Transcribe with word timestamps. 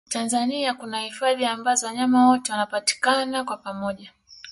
tanzania 0.09 0.73
kuna 0.73 0.99
hifadhi 1.01 1.45
ambazo 1.45 1.87
wanyama 1.87 2.27
wote 2.27 2.51
wanapatikana 2.51 3.43
kwa 3.43 3.57
pamoja 3.57 4.11